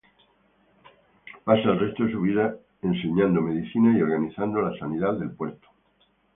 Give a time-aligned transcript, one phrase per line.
[1.43, 5.67] Pasó el resto de su vida enseñando medicina, y organizó la sanidad del puerto.